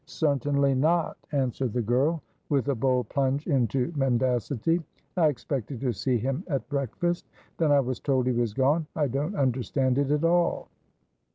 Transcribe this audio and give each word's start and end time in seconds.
"Certainly 0.07 0.73
not," 0.73 1.15
answered 1.31 1.73
the 1.73 1.81
girl, 1.83 2.23
with 2.49 2.69
a 2.69 2.73
bold 2.73 3.07
plunge 3.09 3.45
into 3.45 3.93
mendacity. 3.95 4.81
"I 5.15 5.27
expected 5.27 5.79
to 5.81 5.93
see 5.93 6.17
him 6.17 6.43
at 6.47 6.67
breakfast. 6.69 7.27
Then 7.59 7.71
I 7.71 7.81
was 7.81 7.99
told 7.99 8.25
he 8.25 8.33
was 8.33 8.55
gone. 8.55 8.87
I 8.95 9.07
don't 9.07 9.35
understand 9.35 9.99
it 9.99 10.09
at 10.09 10.23
all." 10.23 10.69